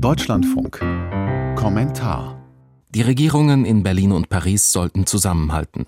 [0.00, 0.78] Deutschlandfunk.
[1.56, 2.40] Kommentar.
[2.90, 5.86] Die Regierungen in Berlin und Paris sollten zusammenhalten.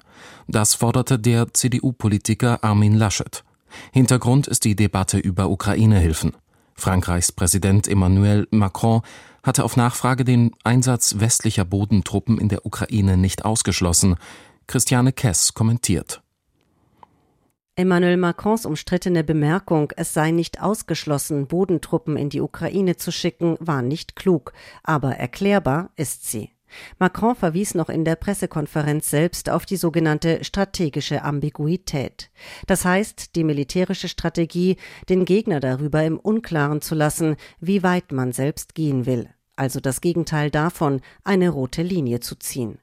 [0.49, 3.45] Das forderte der CDU-Politiker Armin Laschet.
[3.93, 6.33] Hintergrund ist die Debatte über Ukraine-Hilfen.
[6.75, 9.03] Frankreichs Präsident Emmanuel Macron
[9.45, 14.17] hatte auf Nachfrage den Einsatz westlicher Bodentruppen in der Ukraine nicht ausgeschlossen.
[14.67, 16.21] Christiane Kess kommentiert.
[17.81, 23.81] Emmanuel Macrons umstrittene Bemerkung, es sei nicht ausgeschlossen, Bodentruppen in die Ukraine zu schicken, war
[23.81, 24.53] nicht klug,
[24.83, 26.51] aber erklärbar ist sie.
[26.99, 32.31] Macron verwies noch in der Pressekonferenz selbst auf die sogenannte strategische Ambiguität.
[32.67, 34.77] Das heißt, die militärische Strategie,
[35.09, 39.31] den Gegner darüber im Unklaren zu lassen, wie weit man selbst gehen will.
[39.57, 42.79] Also das Gegenteil davon, eine rote Linie zu ziehen.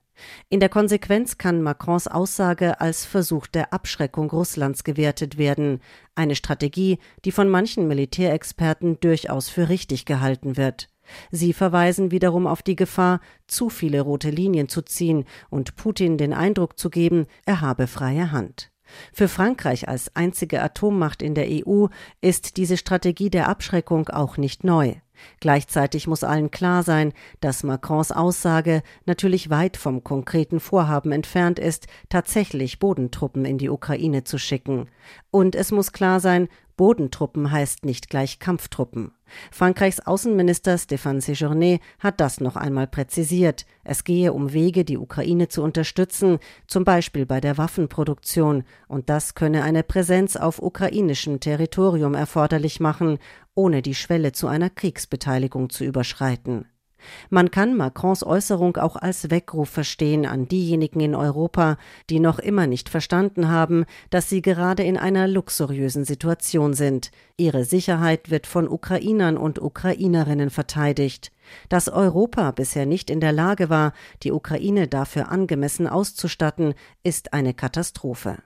[0.50, 5.82] In der Konsequenz kann Macrons Aussage als Versuch der Abschreckung Russlands gewertet werden,
[6.16, 10.90] eine Strategie, die von manchen Militärexperten durchaus für richtig gehalten wird.
[11.32, 16.34] Sie verweisen wiederum auf die Gefahr, zu viele rote Linien zu ziehen und Putin den
[16.34, 18.72] Eindruck zu geben, er habe freie Hand.
[19.14, 21.88] Für Frankreich als einzige Atommacht in der EU
[22.22, 24.96] ist diese Strategie der Abschreckung auch nicht neu.
[25.40, 31.88] Gleichzeitig muss allen klar sein, dass Macrons Aussage natürlich weit vom konkreten Vorhaben entfernt ist,
[32.10, 34.90] tatsächlich Bodentruppen in die Ukraine zu schicken.
[35.32, 39.12] Und es muss klar sein, Bodentruppen heißt nicht gleich Kampftruppen.
[39.52, 43.66] Frankreichs Außenminister Stéphane Séjourné hat das noch einmal präzisiert.
[43.84, 49.36] Es gehe um Wege, die Ukraine zu unterstützen, zum Beispiel bei der Waffenproduktion, und das
[49.36, 53.18] könne eine Präsenz auf ukrainischem Territorium erforderlich machen,
[53.56, 56.66] ohne die Schwelle zu einer Kriegsbeteiligung zu überschreiten.
[57.30, 61.78] Man kann Macrons Äußerung auch als Weckruf verstehen an diejenigen in Europa,
[62.10, 67.12] die noch immer nicht verstanden haben, dass sie gerade in einer luxuriösen Situation sind.
[67.38, 71.32] Ihre Sicherheit wird von Ukrainern und Ukrainerinnen verteidigt.
[71.70, 76.74] Dass Europa bisher nicht in der Lage war, die Ukraine dafür angemessen auszustatten,
[77.04, 78.38] ist eine Katastrophe.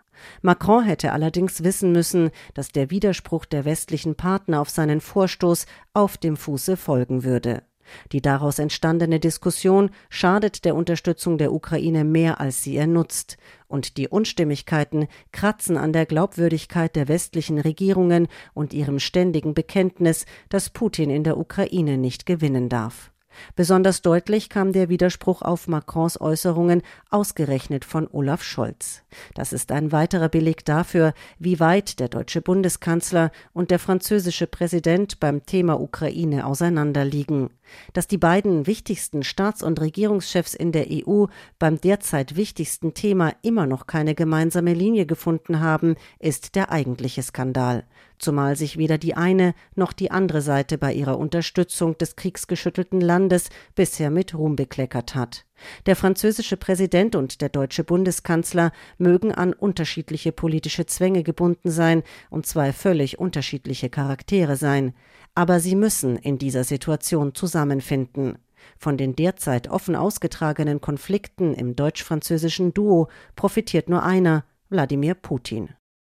[0.41, 6.17] Macron hätte allerdings wissen müssen, dass der Widerspruch der westlichen Partner auf seinen Vorstoß auf
[6.17, 7.63] dem Fuße folgen würde.
[8.11, 13.37] Die daraus entstandene Diskussion schadet der Unterstützung der Ukraine mehr, als sie ihr nutzt,
[13.67, 20.69] und die Unstimmigkeiten kratzen an der Glaubwürdigkeit der westlichen Regierungen und ihrem ständigen Bekenntnis, dass
[20.69, 23.10] Putin in der Ukraine nicht gewinnen darf.
[23.55, 29.03] Besonders deutlich kam der Widerspruch auf Macrons Äußerungen ausgerechnet von Olaf Scholz.
[29.33, 35.19] Das ist ein weiterer Beleg dafür, wie weit der deutsche Bundeskanzler und der französische Präsident
[35.19, 37.49] beim Thema Ukraine auseinanderliegen.
[37.93, 41.25] Dass die beiden wichtigsten Staats- und Regierungschefs in der EU
[41.59, 47.85] beim derzeit wichtigsten Thema immer noch keine gemeinsame Linie gefunden haben, ist der eigentliche Skandal
[48.21, 53.49] zumal sich weder die eine noch die andere Seite bei ihrer Unterstützung des kriegsgeschüttelten Landes
[53.75, 55.45] bisher mit Ruhm bekleckert hat.
[55.85, 62.45] Der französische Präsident und der deutsche Bundeskanzler mögen an unterschiedliche politische Zwänge gebunden sein und
[62.45, 64.93] zwei völlig unterschiedliche Charaktere sein,
[65.35, 68.37] aber sie müssen in dieser Situation zusammenfinden.
[68.77, 75.69] Von den derzeit offen ausgetragenen Konflikten im deutsch-französischen Duo profitiert nur einer, Wladimir Putin.